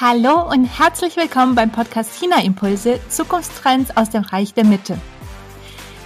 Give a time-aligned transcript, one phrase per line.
[0.00, 4.98] Hallo und herzlich willkommen beim Podcast China Impulse Zukunftstrends aus dem Reich der Mitte.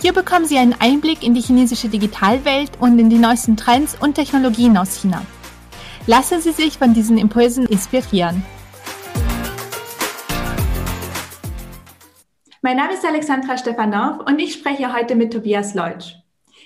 [0.03, 4.13] Hier bekommen Sie einen Einblick in die chinesische Digitalwelt und in die neuesten Trends und
[4.13, 5.25] Technologien aus China.
[6.07, 8.45] Lassen Sie sich von diesen Impulsen inspirieren.
[12.61, 16.13] Mein Name ist Alexandra Stefanov und ich spreche heute mit Tobias Leutsch.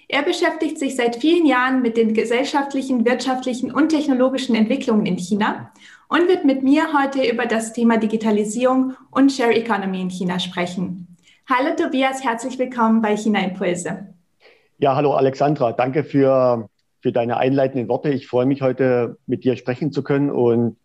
[0.09, 5.71] Er beschäftigt sich seit vielen Jahren mit den gesellschaftlichen, wirtschaftlichen und technologischen Entwicklungen in China
[6.13, 11.17] und wird mit mir heute über das Thema Digitalisierung und Share Economy in China sprechen.
[11.49, 14.09] Hallo Tobias, herzlich willkommen bei China Impulse.
[14.77, 16.69] Ja, hallo Alexandra, danke für,
[17.01, 18.11] für deine einleitenden Worte.
[18.11, 20.77] Ich freue mich heute mit dir sprechen zu können und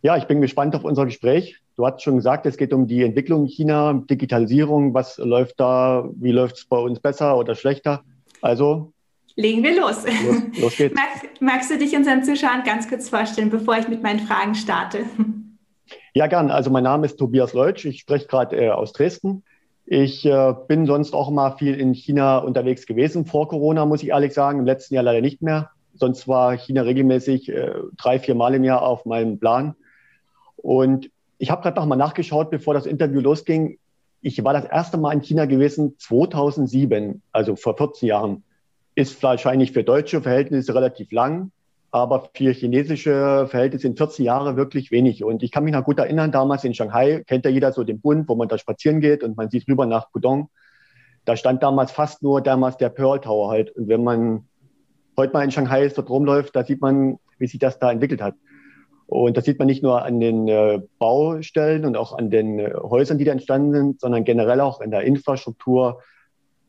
[0.00, 1.60] ja, ich bin gespannt auf unser Gespräch.
[1.76, 4.94] Du hast schon gesagt, es geht um die Entwicklung in China, Digitalisierung.
[4.94, 6.08] Was läuft da?
[6.14, 8.04] Wie läuft es bei uns besser oder schlechter?
[8.40, 8.94] Also
[9.36, 10.04] Legen wir los.
[10.04, 10.94] Los, los geht's.
[10.94, 15.00] Magst, magst, du dich unseren Zuschauern ganz kurz vorstellen, bevor ich mit meinen Fragen starte?
[16.14, 16.50] Ja, gern.
[16.50, 17.86] Also mein Name ist Tobias Leutsch.
[17.86, 19.44] Ich spreche gerade äh, aus Dresden.
[19.86, 23.24] Ich äh, bin sonst auch mal viel in China unterwegs gewesen.
[23.24, 24.58] Vor Corona, muss ich ehrlich sagen.
[24.58, 25.70] Im letzten Jahr leider nicht mehr.
[25.94, 29.74] Sonst war China regelmäßig äh, drei, vier Mal im Jahr auf meinem Plan.
[30.56, 33.78] Und ich habe gerade noch mal nachgeschaut, bevor das Interview losging.
[34.20, 38.44] Ich war das erste Mal in China gewesen 2007, also vor 14 Jahren
[38.94, 41.50] ist wahrscheinlich für deutsche Verhältnisse relativ lang,
[41.90, 45.24] aber für chinesische Verhältnisse sind 14 Jahre wirklich wenig.
[45.24, 48.00] Und ich kann mich noch gut erinnern, damals in Shanghai, kennt ja jeder so den
[48.00, 50.48] Bund, wo man da spazieren geht und man sieht rüber nach Pudong.
[51.24, 53.70] Da stand damals fast nur damals der Pearl Tower halt.
[53.76, 54.46] Und wenn man
[55.16, 58.34] heute mal in Shanghai dort rumläuft, da sieht man, wie sich das da entwickelt hat.
[59.06, 62.72] Und das sieht man nicht nur an den äh, Baustellen und auch an den äh,
[62.74, 66.00] Häusern, die da entstanden sind, sondern generell auch in der Infrastruktur,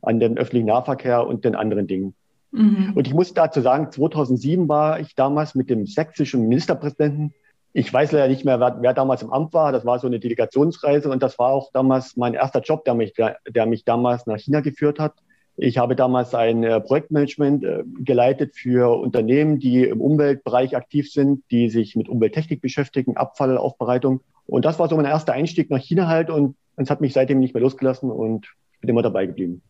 [0.04, 2.14] an den öffentlichen Nahverkehr und den anderen Dingen.
[2.52, 2.94] Mhm.
[2.96, 7.34] Und ich muss dazu sagen, 2007 war ich damals mit dem sächsischen Ministerpräsidenten.
[7.74, 9.72] Ich weiß leider nicht mehr, wer, wer, damals im Amt war.
[9.72, 13.14] Das war so eine Delegationsreise und das war auch damals mein erster Job, der mich,
[13.14, 15.14] der, der mich damals nach China geführt hat.
[15.56, 21.44] Ich habe damals ein äh, Projektmanagement äh, geleitet für Unternehmen, die im Umweltbereich aktiv sind,
[21.52, 24.22] die sich mit Umwelttechnik beschäftigen, Abfallaufbereitung.
[24.46, 27.40] Und das war so mein erster Einstieg nach China halt und es hat mich seitdem
[27.40, 29.62] nicht mehr losgelassen und bin immer dabei geblieben.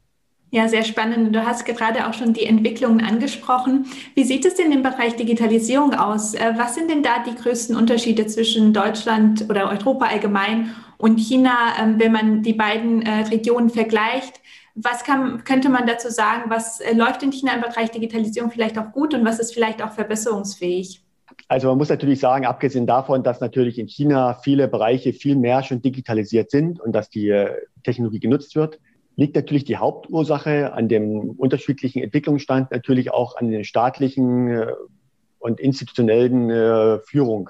[0.53, 1.36] Ja, sehr spannend.
[1.36, 3.88] Du hast gerade auch schon die Entwicklungen angesprochen.
[4.14, 6.36] Wie sieht es denn im Bereich Digitalisierung aus?
[6.36, 10.69] Äh, was sind denn da die größten Unterschiede zwischen Deutschland oder Europa allgemein
[11.00, 14.41] und China, ähm, wenn man die beiden äh, Regionen vergleicht?
[14.75, 16.44] Was kann, könnte man dazu sagen?
[16.52, 19.81] Was äh, läuft in China im Bereich Digitalisierung vielleicht auch gut und was ist vielleicht
[19.81, 21.02] auch verbesserungsfähig?
[21.47, 25.64] Also man muss natürlich sagen, abgesehen davon, dass natürlich in China viele Bereiche viel mehr
[25.64, 27.47] schon digitalisiert sind und dass die
[27.84, 28.80] Technologie genutzt wird,
[29.16, 34.68] liegt natürlich die Hauptursache an dem unterschiedlichen Entwicklungsstand, natürlich auch an der staatlichen äh,
[35.40, 37.50] und institutionellen äh, Führung.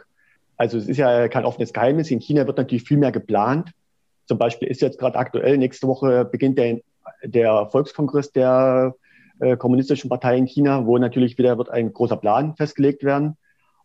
[0.57, 2.11] Also es ist ja kein offenes Geheimnis.
[2.11, 3.71] In China wird natürlich viel mehr geplant.
[4.25, 6.79] Zum Beispiel ist jetzt gerade aktuell, nächste Woche beginnt der,
[7.23, 8.95] der Volkskongress der
[9.39, 13.37] äh, Kommunistischen Partei in China, wo natürlich wieder wird ein großer Plan festgelegt werden.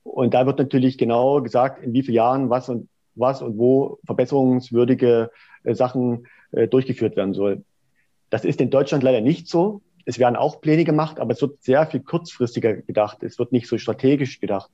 [0.03, 3.99] Und da wird natürlich genau gesagt, in wie vielen Jahren was und was und wo
[4.07, 5.31] verbesserungswürdige
[5.65, 7.65] äh, Sachen äh, durchgeführt werden soll.
[8.31, 9.83] Das ist in Deutschland leider nicht so.
[10.05, 13.23] Es werden auch Pläne gemacht, aber es wird sehr viel kurzfristiger gedacht.
[13.23, 14.71] Es wird nicht so strategisch gedacht.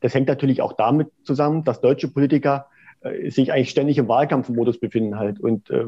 [0.00, 2.66] Das hängt natürlich auch damit zusammen, dass deutsche Politiker
[3.00, 5.86] äh, sich eigentlich ständig im Wahlkampfmodus befinden halt und, äh,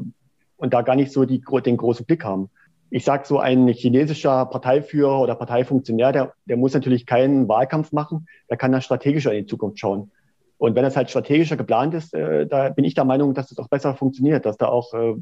[0.56, 2.50] und da gar nicht so die, den großen Blick haben.
[2.90, 8.26] Ich sage so, ein chinesischer Parteiführer oder Parteifunktionär, der, der muss natürlich keinen Wahlkampf machen,
[8.48, 10.10] der kann dann strategischer in die Zukunft schauen.
[10.58, 13.58] Und wenn das halt strategischer geplant ist, äh, da bin ich der Meinung, dass das
[13.58, 15.14] auch besser funktioniert, dass da auch äh,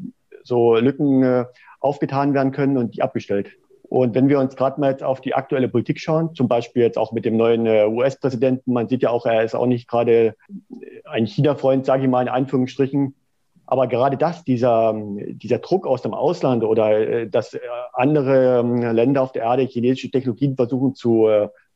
[0.43, 1.45] so Lücken äh,
[1.79, 3.51] aufgetan werden können und die abgestellt.
[3.89, 6.99] Und wenn wir uns gerade mal jetzt auf die aktuelle Politik schauen, zum Beispiel jetzt
[6.99, 10.35] auch mit dem neuen äh, US-Präsidenten, man sieht ja auch, er ist auch nicht gerade
[11.05, 13.15] ein China-Freund, sage ich mal in Anführungsstrichen.
[13.67, 17.57] Aber gerade das, dieser, dieser Druck aus dem Ausland oder äh, dass
[17.93, 21.29] andere ähm, Länder auf der Erde chinesische Technologien versuchen zu,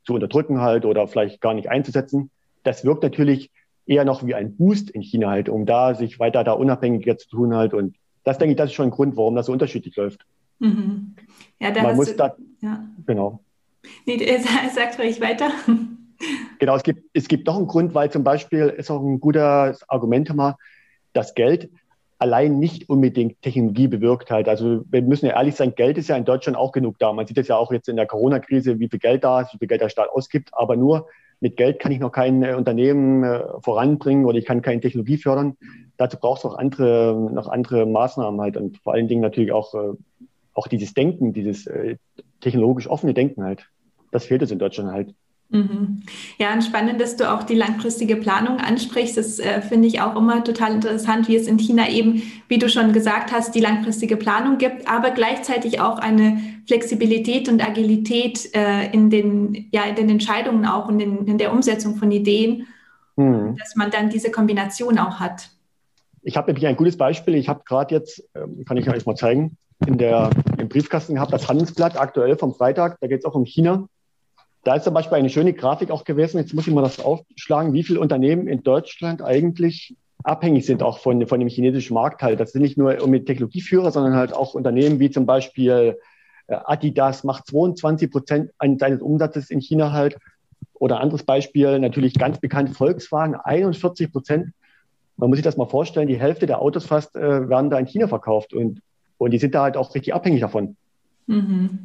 [0.05, 2.31] zu unterdrücken halt oder vielleicht gar nicht einzusetzen,
[2.63, 3.51] das wirkt natürlich
[3.87, 7.29] eher noch wie ein Boost in China halt, um da sich weiter da unabhängiger zu
[7.29, 7.75] tun halt.
[7.75, 10.25] Und das denke ich, das ist schon ein Grund, warum das so unterschiedlich läuft.
[10.61, 11.17] Mhm.
[11.59, 12.85] Ja, da Man muss du, da, ja.
[13.07, 13.41] genau.
[14.07, 14.19] Nee,
[14.75, 15.51] sag ruhig weiter.
[16.59, 19.89] Genau, es gibt, es gibt noch einen Grund, weil zum Beispiel ist auch ein gutes
[19.89, 20.59] Argument immer,
[21.15, 21.71] das Geld
[22.19, 24.47] allein nicht unbedingt Technologie bewirkt hat.
[24.47, 27.15] Also wir müssen ja ehrlich sein, Geld ist ja in Deutschland auch genug da.
[27.15, 29.59] Man sieht es ja auch jetzt in der Corona-Krise, wie viel Geld da ist, wie
[29.59, 30.51] viel Geld der Staat ausgibt.
[30.53, 31.09] Aber nur
[31.41, 35.17] mit Geld kann ich noch kein äh, Unternehmen äh, voranbringen oder ich kann keine Technologie
[35.17, 35.57] fördern.
[35.97, 39.75] Dazu braucht es auch andere, noch andere Maßnahmen halt und vor allen Dingen natürlich auch,
[39.75, 39.95] äh,
[40.55, 41.69] auch dieses Denken, dieses
[42.41, 43.67] technologisch offene Denken halt.
[44.11, 45.15] Das fehlt es in Deutschland halt.
[45.53, 46.03] Mhm.
[46.39, 49.17] Ja, und spannend, dass du auch die langfristige Planung ansprichst.
[49.17, 52.69] Das äh, finde ich auch immer total interessant, wie es in China eben, wie du
[52.69, 58.93] schon gesagt hast, die langfristige Planung gibt, aber gleichzeitig auch eine Flexibilität und Agilität äh,
[58.93, 62.69] in, den, ja, in den Entscheidungen auch und in, in der Umsetzung von Ideen,
[63.17, 63.57] mhm.
[63.59, 65.51] dass man dann diese Kombination auch hat.
[66.23, 67.35] Ich habe nämlich ein gutes Beispiel.
[67.35, 71.33] Ich habe gerade jetzt, ähm, kann ich euch mal zeigen, in der, im Briefkasten gehabt,
[71.33, 72.99] das Handelsblatt aktuell vom Freitag.
[73.01, 73.89] Da geht es auch um China.
[74.63, 76.39] Da ist zum Beispiel eine schöne Grafik auch gewesen.
[76.39, 80.99] Jetzt muss ich mal das aufschlagen, wie viele Unternehmen in Deutschland eigentlich abhängig sind auch
[80.99, 82.41] von, von dem chinesischen Markt halt.
[82.41, 85.97] Das sind nicht nur mit Technologieführer, sondern halt auch Unternehmen wie zum Beispiel
[86.47, 90.19] äh, Adidas macht 22 Prozent seines Umsatzes in China halt.
[90.75, 94.53] Oder anderes Beispiel, natürlich ganz bekannt Volkswagen, 41 Prozent.
[95.17, 97.87] Man muss sich das mal vorstellen, die Hälfte der Autos fast äh, werden da in
[97.87, 98.81] China verkauft und,
[99.19, 100.77] und die sind da halt auch richtig abhängig davon.
[101.31, 101.79] Mhm.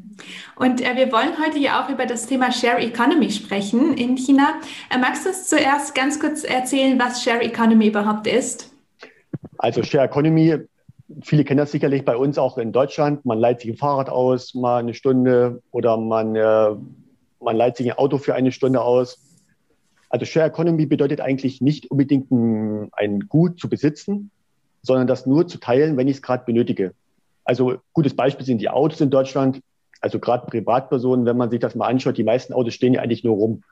[0.56, 4.56] Und äh, wir wollen heute ja auch über das Thema Share Economy sprechen in China.
[4.90, 8.74] Äh, magst du uns zuerst ganz kurz erzählen, was Share Economy überhaupt ist?
[9.60, 10.58] Also Share Economy,
[11.22, 13.24] viele kennen das sicherlich bei uns auch in Deutschland.
[13.24, 16.70] Man leiht sich ein Fahrrad aus, mal eine Stunde oder man, äh,
[17.40, 19.22] man leiht sich ein Auto für eine Stunde aus.
[20.10, 24.32] Also Share Economy bedeutet eigentlich nicht unbedingt ein, ein Gut zu besitzen,
[24.82, 26.94] sondern das nur zu teilen, wenn ich es gerade benötige.
[27.46, 29.62] Also gutes Beispiel sind die Autos in Deutschland.
[30.02, 33.24] Also gerade Privatpersonen, wenn man sich das mal anschaut, die meisten Autos stehen ja eigentlich
[33.24, 33.64] nur rum.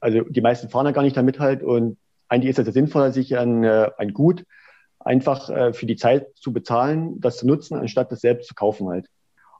[0.00, 1.96] Also die meisten fahren ja gar nicht damit halt und
[2.28, 4.44] eigentlich ist es ja sinnvoller, sich ein, äh, ein Gut
[5.00, 8.88] einfach äh, für die Zeit zu bezahlen, das zu nutzen, anstatt das selbst zu kaufen
[8.88, 9.06] halt.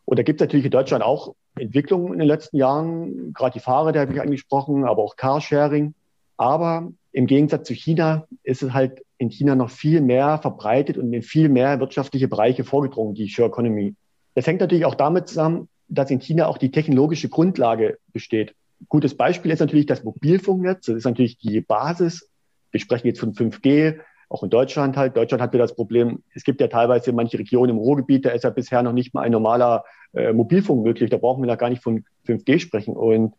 [0.05, 3.61] Und da gibt es natürlich in Deutschland auch Entwicklungen in den letzten Jahren, gerade die
[3.61, 5.95] Fahrer, der habe ich angesprochen, aber auch Carsharing.
[6.37, 11.13] Aber im Gegensatz zu China ist es halt in China noch viel mehr verbreitet und
[11.13, 13.95] in viel mehr wirtschaftliche Bereiche vorgedrungen, die Share Economy.
[14.35, 18.55] Das hängt natürlich auch damit zusammen, dass in China auch die technologische Grundlage besteht.
[18.89, 20.87] Gutes Beispiel ist natürlich das Mobilfunknetz.
[20.87, 22.31] Das ist natürlich die Basis.
[22.71, 25.17] Wir sprechen jetzt von 5G, auch in Deutschland halt.
[25.17, 28.45] Deutschland hat ja das Problem, es gibt ja teilweise manche Regionen im Ruhrgebiet, da ist
[28.45, 31.11] ja bisher noch nicht mal ein normaler äh, Mobilfunk möglich.
[31.11, 32.95] Da brauchen wir da gar nicht von 5G sprechen.
[32.95, 33.35] Und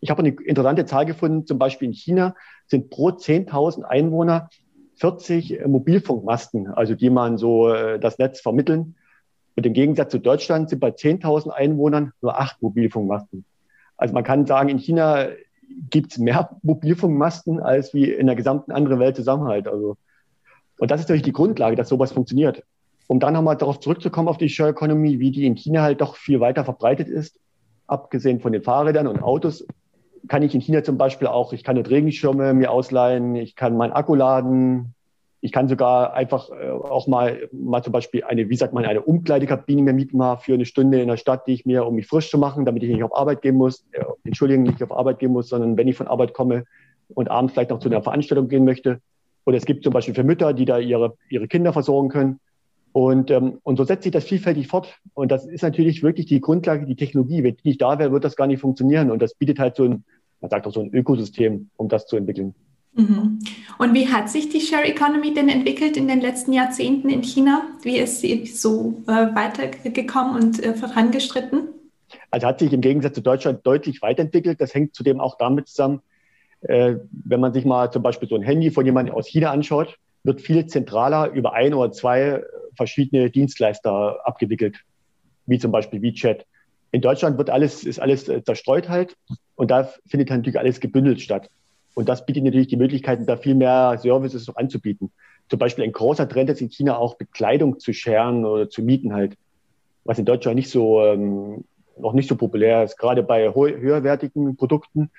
[0.00, 2.34] ich habe eine interessante Zahl gefunden, zum Beispiel in China
[2.66, 4.48] sind pro 10.000 Einwohner
[4.96, 8.96] 40 Mobilfunkmasten, also die man so äh, das Netz vermitteln.
[9.56, 13.44] Und im Gegensatz zu Deutschland sind bei 10.000 Einwohnern nur acht Mobilfunkmasten.
[13.96, 15.28] Also man kann sagen, in China
[15.90, 19.68] gibt es mehr Mobilfunkmasten als wie in der gesamten anderen Welt zusammen halt.
[19.68, 19.96] Also,
[20.78, 22.64] und das ist natürlich die Grundlage, dass sowas funktioniert.
[23.06, 26.16] Um dann nochmal darauf zurückzukommen, auf die Share Economy, wie die in China halt doch
[26.16, 27.38] viel weiter verbreitet ist,
[27.90, 29.66] abgesehen von den Fahrrädern und Autos,
[30.28, 33.76] kann ich in China zum Beispiel auch, ich kann dort Regenschirme mir ausleihen, ich kann
[33.76, 34.94] meinen Akku laden,
[35.40, 39.00] ich kann sogar einfach äh, auch mal, mal zum Beispiel eine, wie sagt man, eine
[39.00, 42.06] Umkleidekabine mir mieten mal für eine Stunde in der Stadt, die ich mir, um mich
[42.06, 45.18] frisch zu machen, damit ich nicht auf Arbeit gehen muss, äh, entschuldigen, nicht auf Arbeit
[45.18, 46.64] gehen muss, sondern wenn ich von Arbeit komme
[47.14, 49.00] und abends vielleicht noch zu einer Veranstaltung gehen möchte.
[49.46, 52.40] Oder es gibt zum Beispiel für Mütter, die da ihre, ihre Kinder versorgen können.
[52.92, 54.98] Und, ähm, und so setzt sich das vielfältig fort.
[55.14, 57.42] Und das ist natürlich wirklich die Grundlage, die Technologie.
[57.42, 59.10] Wenn die nicht da wäre, wird das gar nicht funktionieren.
[59.10, 60.04] Und das bietet halt so ein,
[60.40, 62.54] man sagt auch so ein Ökosystem, um das zu entwickeln.
[62.94, 63.38] Mhm.
[63.78, 67.62] Und wie hat sich die Share Economy denn entwickelt in den letzten Jahrzehnten in China?
[67.82, 71.68] Wie ist sie so äh, weitergekommen und äh, vorangeschritten?
[72.32, 74.60] Also hat sich im Gegensatz zu Deutschland deutlich weiterentwickelt.
[74.60, 76.00] Das hängt zudem auch damit zusammen,
[76.62, 79.96] äh, wenn man sich mal zum Beispiel so ein Handy von jemandem aus China anschaut,
[80.24, 82.42] wird viel zentraler über ein oder zwei
[82.76, 84.78] verschiedene Dienstleister abgewickelt,
[85.46, 86.46] wie zum Beispiel WeChat.
[86.92, 89.16] In Deutschland wird alles, ist alles äh, zerstreut halt
[89.56, 91.48] und da findet natürlich alles gebündelt statt.
[91.94, 95.10] Und das bietet natürlich die Möglichkeiten, da viel mehr Services noch anzubieten.
[95.48, 99.12] Zum Beispiel ein großer Trend ist in China auch Bekleidung zu scheren oder zu mieten
[99.12, 99.36] halt,
[100.04, 101.64] was in Deutschland nicht so, ähm,
[101.98, 105.10] noch nicht so populär ist, gerade bei höherwertigen Produkten.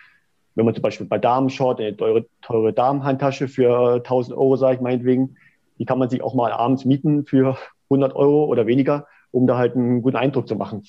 [0.55, 4.75] Wenn man zum Beispiel bei Damen schaut, eine teure, teure Damenhandtasche für 1000 Euro, sage
[4.75, 5.35] ich meinetwegen,
[5.81, 7.57] die kann man sich auch mal abends mieten für
[7.89, 10.83] 100 Euro oder weniger, um da halt einen guten Eindruck zu machen.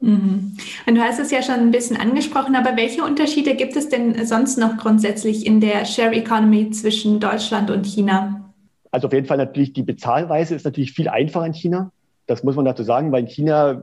[0.00, 0.58] Mhm.
[0.86, 4.26] Und du hast es ja schon ein bisschen angesprochen, aber welche Unterschiede gibt es denn
[4.26, 8.52] sonst noch grundsätzlich in der Share Economy zwischen Deutschland und China?
[8.90, 11.90] Also auf jeden Fall natürlich die Bezahlweise ist natürlich viel einfacher in China.
[12.26, 13.80] Das muss man dazu sagen, weil in China,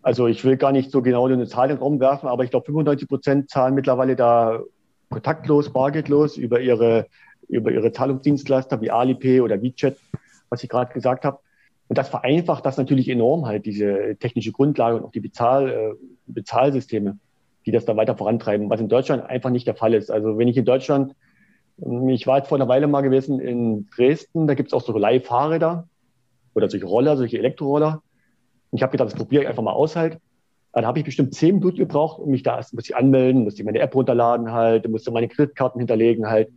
[0.00, 2.50] also ich will gar nicht so genau eine Zahl in den Raum werfen, aber ich
[2.50, 4.60] glaube 95 Prozent zahlen mittlerweile da
[5.10, 7.06] kontaktlos, bargeldlos über ihre,
[7.50, 9.96] über ihre Zahlungsdienstleister wie Alipay oder WeChat,
[10.48, 11.38] was ich gerade gesagt habe.
[11.88, 15.94] Und das vereinfacht das natürlich enorm halt, diese technische Grundlage und auch die Bezahl, äh,
[16.26, 17.18] Bezahlsysteme,
[17.66, 20.10] die das dann weiter vorantreiben, was in Deutschland einfach nicht der Fall ist.
[20.10, 21.14] Also wenn ich in Deutschland,
[21.84, 24.82] ähm, ich war jetzt vor einer Weile mal gewesen in Dresden, da gibt es auch
[24.82, 25.88] so Leihfahrräder
[26.54, 28.02] oder solche Roller, solche Elektroroller.
[28.70, 30.18] Und ich habe gedacht, das probiere ich einfach mal aus halt.
[30.72, 33.62] Dann habe ich bestimmt zehn Minuten gebraucht, um mich da erst muss ich anmelden, musste
[33.62, 36.50] ich meine App runterladen halt, musste meine Kreditkarten hinterlegen halt.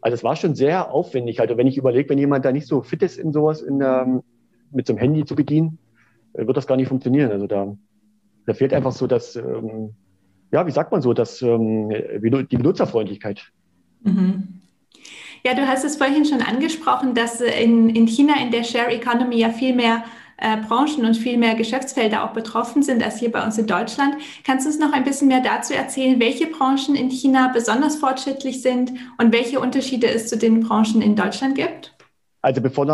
[0.00, 1.40] Also es war schon sehr aufwendig.
[1.40, 4.22] Und wenn ich überlege, wenn jemand da nicht so fit ist in sowas, in, ähm,
[4.70, 5.78] mit so einem Handy zu bedienen,
[6.32, 7.30] äh, wird das gar nicht funktionieren.
[7.30, 7.76] Also da,
[8.46, 9.94] da fehlt einfach so das, ähm,
[10.52, 13.52] ja, wie sagt man so, das, ähm, die Benutzerfreundlichkeit.
[14.02, 14.60] Mhm.
[15.44, 19.38] Ja, du hast es vorhin schon angesprochen, dass in, in China in der Share Economy
[19.38, 20.04] ja viel mehr
[20.40, 24.16] äh, Branchen und viel mehr Geschäftsfelder auch betroffen sind als hier bei uns in Deutschland.
[24.44, 28.62] Kannst du uns noch ein bisschen mehr dazu erzählen, welche Branchen in China besonders fortschrittlich
[28.62, 31.94] sind und welche Unterschiede es zu den Branchen in Deutschland gibt?
[32.42, 32.86] Also bevor,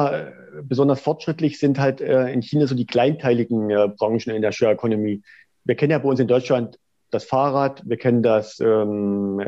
[0.62, 4.72] besonders fortschrittlich sind halt äh, in China so die kleinteiligen äh, Branchen in der Share
[4.72, 5.22] Economy.
[5.64, 6.78] Wir kennen ja bei uns in Deutschland
[7.10, 9.40] das Fahrrad, wir kennen das, ähm,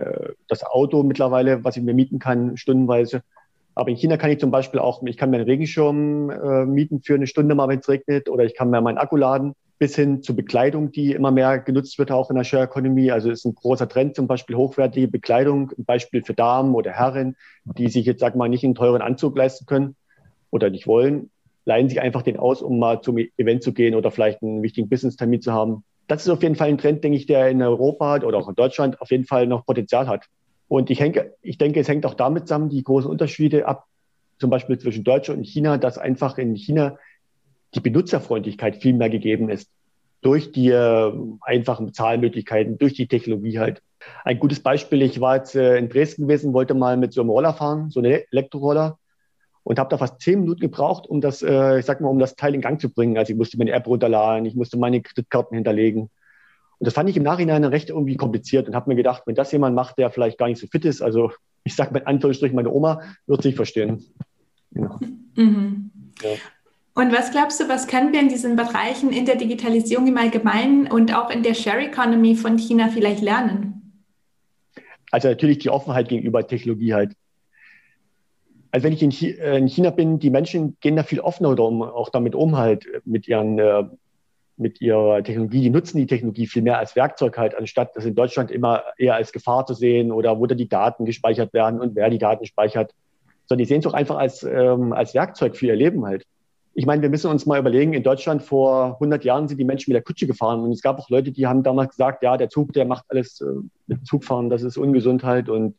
[0.46, 3.22] das Auto mittlerweile, was ich mir mieten kann, stundenweise.
[3.78, 7.00] Aber in China kann ich zum Beispiel auch, ich kann mir einen Regenschirm äh, mieten
[7.00, 9.94] für eine Stunde mal, wenn es regnet, oder ich kann mir meinen Akku laden, bis
[9.94, 13.12] hin zur Bekleidung, die immer mehr genutzt wird, auch in der Share Economy.
[13.12, 17.36] Also ist ein großer Trend, zum Beispiel hochwertige Bekleidung, ein Beispiel für Damen oder Herren,
[17.64, 19.94] die sich jetzt, sag mal, nicht einen teuren Anzug leisten können
[20.50, 21.30] oder nicht wollen,
[21.64, 24.88] leihen sich einfach den aus, um mal zum Event zu gehen oder vielleicht einen wichtigen
[24.88, 25.84] Business-Termin zu haben.
[26.08, 28.56] Das ist auf jeden Fall ein Trend, denke ich, der in Europa oder auch in
[28.56, 30.24] Deutschland auf jeden Fall noch Potenzial hat.
[30.68, 33.86] Und ich, denke, ich denke, es hängt auch damit zusammen, die großen Unterschiede ab,
[34.38, 36.98] zum Beispiel zwischen Deutschland und China, dass einfach in China
[37.74, 39.70] die Benutzerfreundlichkeit viel mehr gegeben ist.
[40.20, 43.82] Durch die äh, einfachen Bezahlmöglichkeiten, durch die Technologie halt.
[44.24, 47.30] Ein gutes Beispiel, ich war jetzt äh, in Dresden gewesen, wollte mal mit so einem
[47.30, 48.98] Roller fahren, so einem Elektroroller
[49.62, 52.36] und habe da fast zehn Minuten gebraucht, um das, äh, ich sag mal, um das
[52.36, 53.18] Teil in Gang zu bringen.
[53.18, 56.10] Also ich musste meine App runterladen, ich musste meine Kreditkarten hinterlegen.
[56.78, 59.50] Und das fand ich im Nachhinein recht irgendwie kompliziert und habe mir gedacht, wenn das
[59.50, 61.32] jemand macht, der vielleicht gar nicht so fit ist, also
[61.64, 64.04] ich sage mit Anführungsstrichen, meine Oma wird sich verstehen.
[64.72, 64.98] Genau.
[65.34, 65.90] Mhm.
[66.22, 66.30] Ja.
[66.94, 70.90] Und was glaubst du, was können wir in diesen Bereichen in der Digitalisierung im Allgemeinen
[70.90, 74.02] und auch in der Share Economy von China vielleicht lernen?
[75.10, 77.12] Also natürlich die Offenheit gegenüber Technologie halt.
[78.70, 82.34] Also wenn ich in China bin, die Menschen gehen da viel offener um, auch damit
[82.34, 83.84] um halt mit ihren äh,
[84.58, 88.14] mit ihrer Technologie, die nutzen die Technologie viel mehr als Werkzeug halt, anstatt das in
[88.14, 91.94] Deutschland immer eher als Gefahr zu sehen oder wo da die Daten gespeichert werden und
[91.94, 92.92] wer die Daten speichert,
[93.46, 96.24] sondern die sehen es auch einfach als, ähm, als Werkzeug für ihr Leben halt.
[96.74, 99.90] Ich meine, wir müssen uns mal überlegen, in Deutschland vor 100 Jahren sind die Menschen
[99.90, 102.50] mit der Kutsche gefahren und es gab auch Leute, die haben damals gesagt, ja, der
[102.50, 103.46] Zug, der macht alles äh,
[103.86, 105.76] mit Zugfahren, das ist ungesund halt und,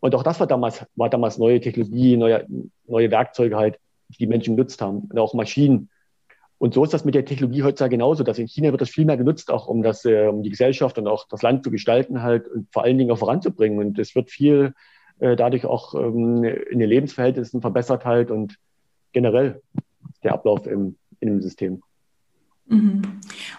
[0.00, 2.46] und auch das war damals, war damals neue Technologie, neue,
[2.86, 3.78] neue Werkzeuge halt,
[4.10, 5.90] die die Menschen genutzt haben und auch Maschinen.
[6.58, 9.04] Und so ist das mit der Technologie heutzutage genauso, dass in China wird das viel
[9.04, 12.22] mehr genutzt, auch um das, äh, um die Gesellschaft und auch das Land zu gestalten
[12.22, 13.78] halt und vor allen Dingen auch voranzubringen.
[13.78, 14.74] Und es wird viel
[15.20, 18.58] äh, dadurch auch ähm, in den Lebensverhältnissen verbessert halt und
[19.12, 19.62] generell
[20.24, 21.82] der Ablauf im, in dem System.
[22.66, 23.02] Mhm.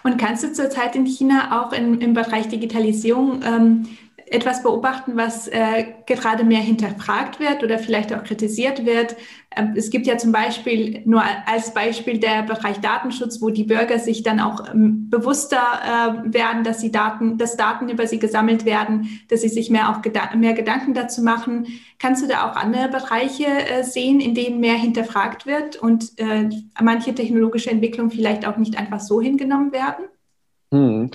[0.04, 3.86] Und kannst du zurzeit in China auch in, im Bereich Digitalisierung ähm,
[4.30, 9.16] etwas beobachten, was äh, gerade mehr hinterfragt wird oder vielleicht auch kritisiert wird.
[9.56, 13.98] Ähm, es gibt ja zum Beispiel nur als Beispiel der Bereich Datenschutz, wo die Bürger
[13.98, 18.64] sich dann auch ähm, bewusster äh, werden, dass sie Daten, dass Daten über sie gesammelt
[18.64, 21.66] werden, dass sie sich mehr auch geda mehr Gedanken dazu machen.
[21.98, 26.48] Kannst du da auch andere Bereiche äh, sehen, in denen mehr hinterfragt wird und äh,
[26.80, 30.04] manche technologische Entwicklungen vielleicht auch nicht einfach so hingenommen werden?
[30.72, 31.10] Hm.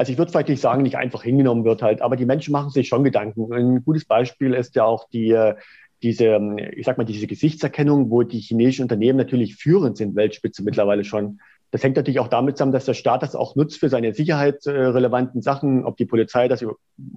[0.00, 2.70] Also ich würde vielleicht nicht sagen, nicht einfach hingenommen wird halt, aber die Menschen machen
[2.70, 3.52] sich schon Gedanken.
[3.52, 5.56] Ein gutes Beispiel ist ja auch die, äh,
[6.02, 6.40] diese,
[6.74, 11.42] ich sag mal, diese Gesichtserkennung, wo die chinesischen Unternehmen natürlich führend sind, Weltspitze mittlerweile schon.
[11.70, 15.42] Das hängt natürlich auch damit zusammen, dass der Staat das auch nutzt für seine sicherheitsrelevanten
[15.42, 16.64] Sachen, ob die Polizei das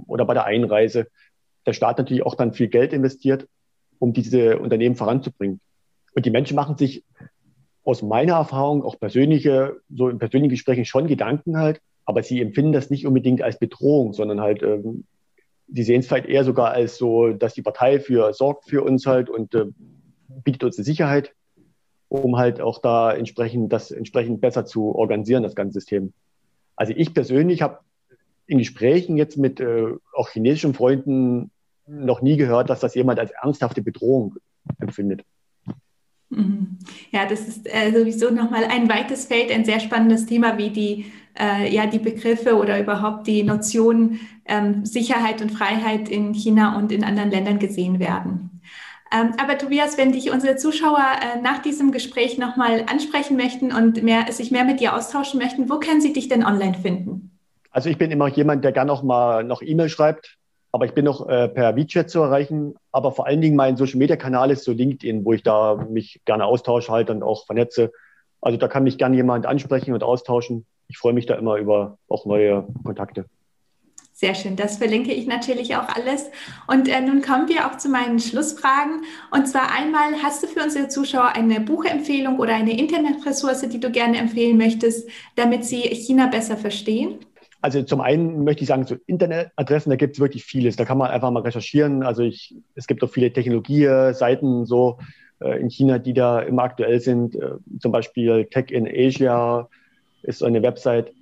[0.05, 1.07] oder bei der Einreise.
[1.65, 3.47] Der Staat natürlich auch dann viel Geld investiert,
[3.97, 5.61] um diese Unternehmen voranzubringen.
[6.15, 7.05] Und die Menschen machen sich
[7.85, 12.73] aus meiner Erfahrung, auch persönliche, so in persönlichen Gesprächen schon Gedanken halt, aber sie empfinden
[12.73, 15.05] das nicht unbedingt als Bedrohung, sondern halt, ähm,
[15.67, 19.05] sie sehen es vielleicht eher sogar als so, dass die Partei für sorgt für uns
[19.05, 19.65] halt und äh,
[20.43, 21.33] bietet uns eine Sicherheit,
[22.09, 26.13] um halt auch da entsprechend das entsprechend besser zu organisieren, das ganze System.
[26.75, 27.79] Also ich persönlich habe
[28.45, 31.51] in Gesprächen jetzt mit äh, auch chinesischen Freunden
[31.87, 34.35] noch nie gehört, dass das jemand als ernsthafte Bedrohung
[34.79, 35.23] empfindet.
[36.29, 36.79] Mhm.
[37.11, 41.05] Ja, das ist äh, sowieso nochmal ein weites Feld, ein sehr spannendes Thema, wie die,
[41.39, 46.91] äh, ja, die Begriffe oder überhaupt die Notionen ähm, Sicherheit und Freiheit in China und
[46.91, 48.61] in anderen Ländern gesehen werden.
[49.11, 54.01] Ähm, aber Tobias, wenn dich unsere Zuschauer äh, nach diesem Gespräch nochmal ansprechen möchten und
[54.01, 57.37] mehr, sich mehr mit dir austauschen möchten, wo können sie dich denn online finden?
[57.69, 60.37] Also ich bin immer jemand, der gerne auch mal noch E-Mail schreibt.
[60.71, 62.73] Aber ich bin noch äh, per WeChat zu erreichen.
[62.91, 66.21] Aber vor allen Dingen mein Social Media Kanal ist so LinkedIn, wo ich da mich
[66.25, 67.91] gerne austausche halt und auch vernetze.
[68.41, 70.65] Also da kann mich gerne jemand ansprechen und austauschen.
[70.93, 73.25] Ich freue mich da immer über auch neue Kontakte.
[74.11, 76.29] Sehr schön, das verlinke ich natürlich auch alles.
[76.67, 79.01] Und äh, nun kommen wir auch zu meinen Schlussfragen.
[79.31, 83.89] Und zwar einmal, hast du für unsere Zuschauer eine Buchempfehlung oder eine Internetressource, die du
[83.89, 87.21] gerne empfehlen möchtest, damit sie China besser verstehen?
[87.61, 90.75] Also zum einen möchte ich sagen, zu Internetadressen, da gibt es wirklich vieles.
[90.75, 92.03] Da kann man einfach mal recherchieren.
[92.03, 94.99] Also ich, es gibt auch viele Technologie-Seiten so
[95.39, 97.35] äh, in China, die da immer aktuell sind.
[97.35, 99.67] Äh, zum Beispiel Tech in Asia
[100.23, 101.13] ist so eine Website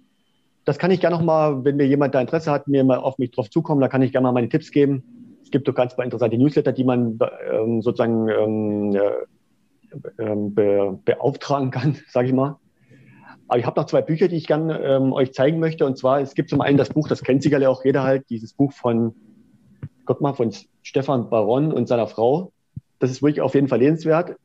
[0.65, 3.17] das kann ich gerne noch mal, wenn mir jemand da Interesse hat, mir mal auf
[3.17, 5.03] mich drauf zukommen, da kann ich gerne mal meine Tipps geben.
[5.43, 7.19] Es gibt doch ganz paar interessante Newsletter, die man
[7.51, 8.95] ähm, sozusagen ähm,
[10.17, 12.57] äh, be, beauftragen kann, sage ich mal.
[13.47, 15.85] Aber ich habe noch zwei Bücher, die ich gerne ähm, euch zeigen möchte.
[15.85, 18.53] Und zwar, es gibt zum einen das Buch, das kennt sicherlich auch jeder halt, dieses
[18.53, 19.13] Buch von,
[20.05, 20.53] Gott mal, von
[20.83, 22.53] Stefan Baron und seiner Frau.
[22.99, 24.35] Das ist wirklich auf jeden Fall lesenswert.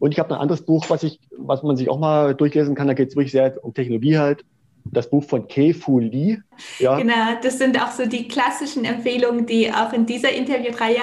[0.00, 2.88] Und ich habe ein anderes Buch, was ich, was man sich auch mal durchlesen kann.
[2.88, 4.44] Da geht es wirklich sehr um Technologie halt
[4.84, 6.38] das Buch von Kei Fu Lee.
[6.78, 6.98] Ja.
[6.98, 11.02] Genau, das sind auch so die klassischen Empfehlungen, die auch in dieser Interviewreihe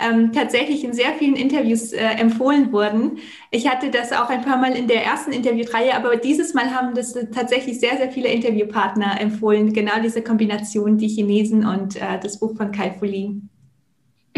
[0.00, 3.18] ähm, tatsächlich in sehr vielen Interviews äh, empfohlen wurden.
[3.50, 6.94] Ich hatte das auch ein paar Mal in der ersten Interviewreihe, aber dieses Mal haben
[6.94, 9.72] das tatsächlich sehr, sehr viele Interviewpartner empfohlen.
[9.72, 13.34] Genau diese Kombination, die Chinesen und äh, das Buch von Kai Fu Lee.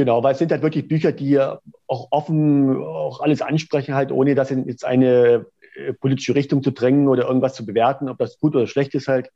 [0.00, 4.35] Genau, weil es sind halt wirklich Bücher, die auch offen auch alles ansprechen, halt ohne
[4.35, 5.45] dass jetzt eine
[5.76, 9.09] äh, politische Richtung zu drängen oder irgendwas zu bewerten, ob das gut oder schlecht ist
[9.09, 9.30] halt.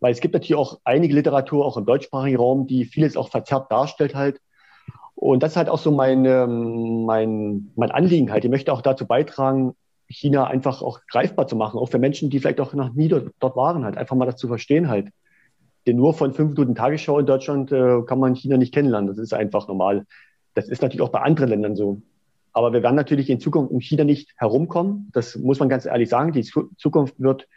[0.00, 3.70] Weil es gibt natürlich auch einige Literatur, auch im deutschsprachigen Raum, die vieles auch verzerrt
[3.70, 4.40] darstellt halt.
[5.14, 8.44] Und das ist halt auch so mein, ähm, mein, mein Anliegen halt.
[8.44, 9.76] Ich möchte auch dazu beitragen,
[10.08, 13.30] China einfach auch greifbar zu machen, auch für Menschen, die vielleicht auch noch nie dort,
[13.38, 15.10] dort waren, halt einfach mal das zu verstehen halt.
[15.88, 19.08] Denn nur von fünf Minuten Tagesschau in Deutschland äh, kann man China nicht kennenlernen.
[19.08, 20.04] Das ist einfach normal.
[20.52, 22.02] Das ist natürlich auch bei anderen Ländern so.
[22.52, 25.08] Aber wir werden natürlich in Zukunft um China nicht herumkommen.
[25.14, 26.32] Das muss man ganz ehrlich sagen.
[26.32, 26.42] Die
[26.76, 27.48] Zukunft wird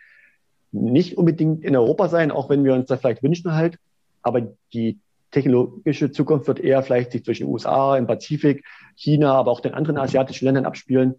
[0.72, 3.80] nicht unbedingt in Europa sein, auch wenn wir uns das vielleicht wünschen halt.
[4.22, 5.00] Aber die
[5.32, 8.64] technologische Zukunft wird eher vielleicht sich zwischen USA, im Pazifik,
[8.96, 11.16] China, aber auch den anderen asiatischen Ländern abspielen.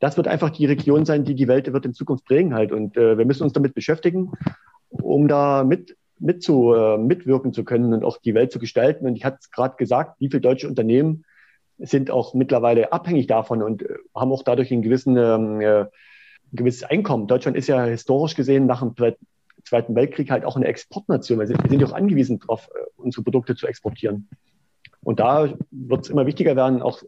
[0.00, 2.72] Das wird einfach die Region sein, die die Welt wird in Zukunft prägen halt.
[2.72, 4.32] Und äh, wir müssen uns damit beschäftigen,
[4.88, 9.06] um da mit, mit zu, äh, mitwirken zu können und auch die Welt zu gestalten.
[9.06, 11.24] Und ich hatte es gerade gesagt, wie viele deutsche Unternehmen
[11.78, 15.88] sind auch mittlerweile abhängig davon und äh, haben auch dadurch einen gewissen, ähm, äh, ein
[16.52, 17.26] gewisses Einkommen.
[17.26, 18.94] Deutschland ist ja historisch gesehen nach dem
[19.64, 21.38] Zweiten Weltkrieg halt auch eine Exportnation.
[21.38, 24.28] Wir sind, wir sind ja auch angewiesen darauf, äh, unsere Produkte zu exportieren.
[25.02, 27.02] Und da wird es immer wichtiger werden, auch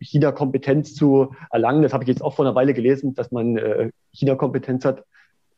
[0.00, 1.82] China-Kompetenz zu erlangen.
[1.82, 5.04] Das habe ich jetzt auch vor einer Weile gelesen, dass man äh, China-Kompetenz hat.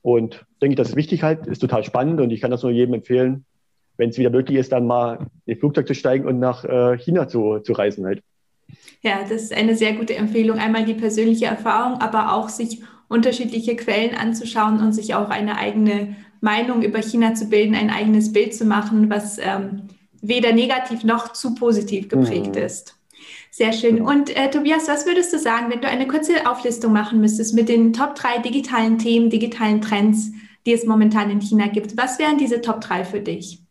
[0.03, 2.73] Und denke ich, das ist wichtig halt, ist total spannend und ich kann das nur
[2.73, 3.45] jedem empfehlen,
[3.97, 7.29] wenn es wieder möglich ist, dann mal in Flugzeug zu steigen und nach äh, China
[7.29, 8.23] zu, zu reisen halt.
[9.03, 10.59] Ja, das ist eine sehr gute Empfehlung.
[10.59, 16.17] Einmal die persönliche Erfahrung, aber auch sich unterschiedliche Quellen anzuschauen und sich auch eine eigene
[16.41, 19.89] Meinung über China zu bilden, ein eigenes Bild zu machen, was ähm,
[20.23, 22.63] weder negativ noch zu positiv geprägt mhm.
[22.63, 23.00] ist.
[23.61, 24.01] Sehr schön.
[24.01, 27.69] Und äh, Tobias, was würdest du sagen, wenn du eine kurze Auflistung machen müsstest mit
[27.69, 30.33] den Top drei digitalen Themen, digitalen Trends,
[30.65, 31.95] die es momentan in China gibt?
[31.99, 33.63] Was wären diese Top drei für dich?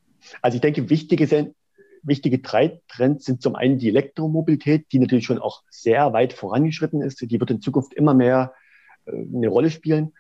[0.44, 1.56] Also ich denke, wichtige
[2.04, 7.02] wichtige drei Trends sind zum einen die Elektromobilität, die natürlich schon auch sehr weit vorangeschritten
[7.02, 7.22] ist.
[7.22, 8.54] Die wird in Zukunft immer mehr
[9.08, 10.14] äh, eine Rolle spielen.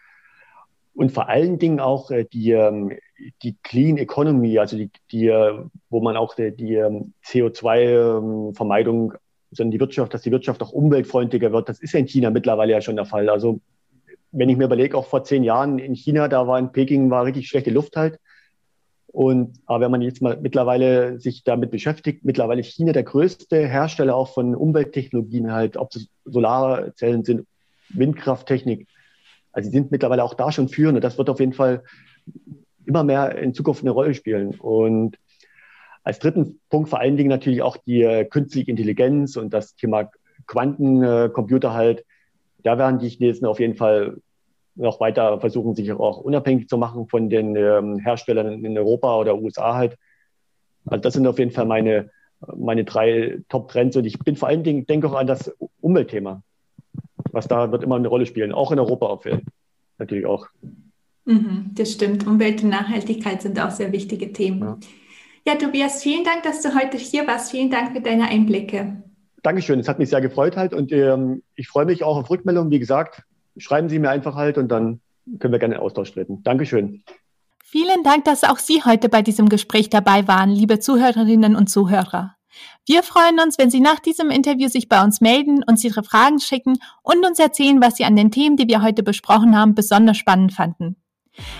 [0.95, 2.97] Und vor allen Dingen auch äh, die, ähm,
[3.43, 9.13] die Clean Economy, also die, die äh, wo man auch die, die ähm, CO2-Vermeidung,
[9.51, 11.69] sondern die Wirtschaft, dass die Wirtschaft auch umweltfreundlicher wird.
[11.69, 13.29] Das ist in China mittlerweile ja schon der Fall.
[13.29, 13.59] Also
[14.31, 17.25] wenn ich mir überlege, auch vor zehn Jahren in China, da war in Peking war
[17.25, 18.19] richtig schlechte Luft halt.
[19.07, 23.67] Und aber wenn man jetzt mal mittlerweile sich damit beschäftigt, mittlerweile ist China der größte
[23.67, 27.47] Hersteller auch von Umwelttechnologien halt, ob es Solarzellen sind,
[27.89, 28.87] Windkrafttechnik.
[29.51, 31.83] Also sie sind mittlerweile auch da schon führend und das wird auf jeden Fall
[32.85, 34.59] immer mehr in Zukunft eine Rolle spielen.
[34.59, 35.17] Und
[36.03, 40.09] als dritten Punkt vor allen Dingen natürlich auch die äh, künstliche Intelligenz und das Thema
[40.47, 42.05] Quantencomputer halt.
[42.63, 44.17] Da werden die Chinesen auf jeden Fall
[44.75, 49.37] noch weiter versuchen, sich auch unabhängig zu machen von den ähm, Herstellern in Europa oder
[49.37, 49.97] USA halt.
[50.85, 52.09] Also das sind auf jeden Fall meine,
[52.55, 56.41] meine drei Top-Trends und ich bin vor allen Dingen, denke auch an das Umweltthema,
[57.31, 59.25] was da wird immer eine Rolle spielen, auch in Europa auf
[59.97, 60.47] natürlich auch.
[61.25, 62.25] Mhm, das stimmt.
[62.25, 64.61] Umwelt und Nachhaltigkeit sind auch sehr wichtige Themen.
[64.61, 64.77] Ja.
[65.45, 67.51] Ja, Tobias, vielen Dank, dass du heute hier warst.
[67.51, 69.03] Vielen Dank für deine Einblicke.
[69.43, 72.71] Dankeschön, es hat mich sehr gefreut halt und ähm, ich freue mich auch auf Rückmeldungen.
[72.71, 73.23] Wie gesagt,
[73.57, 74.99] schreiben Sie mir einfach halt und dann
[75.39, 76.43] können wir gerne in Austausch treten.
[76.43, 77.03] Dankeschön.
[77.63, 82.35] Vielen Dank, dass auch Sie heute bei diesem Gespräch dabei waren, liebe Zuhörerinnen und Zuhörer.
[82.85, 86.39] Wir freuen uns, wenn Sie nach diesem Interview sich bei uns melden, uns Ihre Fragen
[86.39, 90.17] schicken und uns erzählen, was Sie an den Themen, die wir heute besprochen haben, besonders
[90.17, 90.95] spannend fanden.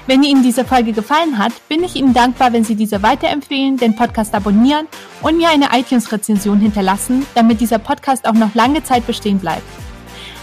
[0.08, 3.96] Wenn Ihnen diese Folge gefallen hat, bin ich Ihnen dankbar, wenn Sie diese weiterempfehlen, den
[3.96, 4.88] Podcast abonnieren
[5.22, 9.64] und mir eine iTunes-Rezension hinterlassen, damit dieser Podcast auch noch lange Zeit bestehen bleibt.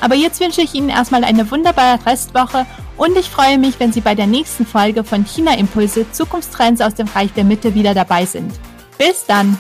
[0.01, 4.01] Aber jetzt wünsche ich Ihnen erstmal eine wunderbare Restwoche und ich freue mich, wenn Sie
[4.01, 8.27] bei der nächsten Folge von China Impulse Zukunftstrends aus dem Reich der Mitte wieder dabei
[8.27, 8.53] sind.
[8.99, 9.59] Bis dann!